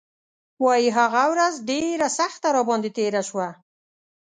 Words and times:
وايي 0.63 0.89
هغه 0.99 1.23
ورځ 1.33 1.53
ډېره 1.69 2.07
سخته 2.19 2.47
راباندې 2.55 2.89
تېره 2.97 3.21
شوه. 3.29 3.47